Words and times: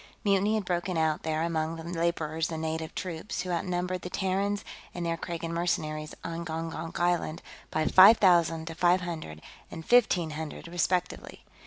Mutiny 0.23 0.55
had 0.55 0.65
broken 0.65 0.97
out 0.97 1.21
there 1.21 1.43
among 1.43 1.75
the 1.75 1.83
laborers 1.83 2.51
and 2.51 2.59
native 2.63 2.95
troops, 2.95 3.41
who 3.43 3.51
outnumbered 3.51 4.01
the 4.01 4.09
Terrans 4.09 4.65
and 4.95 5.05
their 5.05 5.15
Kragan 5.15 5.53
mercenaries 5.53 6.15
on 6.23 6.43
Gongonk 6.43 6.99
Island 6.99 7.43
by 7.69 7.85
five 7.85 8.17
thousand 8.17 8.65
to 8.65 8.73
five 8.73 9.01
hundred 9.01 9.43
and 9.69 9.85
fifteen 9.85 10.31
hundred 10.31 10.67
respectively. 10.67 11.45